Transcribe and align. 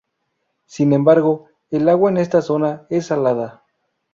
Sin 0.65 0.93
embargo, 0.93 1.45
el 1.69 1.87
agua 1.87 2.09
en 2.09 2.17
esta 2.17 2.41
zona 2.41 2.87
es 2.89 3.05
salada. 3.05 3.63